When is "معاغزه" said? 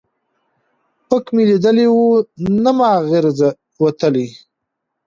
2.77-3.49